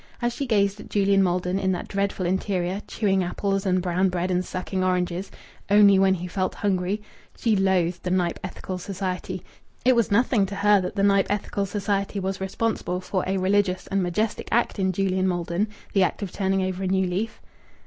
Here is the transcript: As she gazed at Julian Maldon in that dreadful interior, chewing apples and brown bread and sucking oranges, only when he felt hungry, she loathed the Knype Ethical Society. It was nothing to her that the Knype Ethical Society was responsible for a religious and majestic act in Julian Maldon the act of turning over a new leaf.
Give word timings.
As 0.19 0.33
she 0.33 0.47
gazed 0.47 0.79
at 0.79 0.89
Julian 0.89 1.21
Maldon 1.21 1.59
in 1.59 1.73
that 1.73 1.87
dreadful 1.87 2.25
interior, 2.25 2.81
chewing 2.87 3.23
apples 3.23 3.67
and 3.67 3.83
brown 3.83 4.09
bread 4.09 4.31
and 4.31 4.43
sucking 4.43 4.83
oranges, 4.83 5.29
only 5.69 5.99
when 5.99 6.15
he 6.15 6.25
felt 6.25 6.55
hungry, 6.55 7.03
she 7.37 7.55
loathed 7.55 8.01
the 8.01 8.09
Knype 8.09 8.39
Ethical 8.43 8.79
Society. 8.79 9.43
It 9.85 9.95
was 9.95 10.09
nothing 10.09 10.47
to 10.47 10.55
her 10.55 10.81
that 10.81 10.95
the 10.95 11.03
Knype 11.03 11.27
Ethical 11.29 11.67
Society 11.67 12.19
was 12.19 12.41
responsible 12.41 12.99
for 12.99 13.23
a 13.27 13.37
religious 13.37 13.85
and 13.85 14.01
majestic 14.01 14.47
act 14.51 14.79
in 14.79 14.91
Julian 14.91 15.27
Maldon 15.27 15.67
the 15.93 16.01
act 16.01 16.23
of 16.23 16.31
turning 16.31 16.63
over 16.63 16.81
a 16.81 16.87
new 16.87 17.05
leaf. 17.05 17.39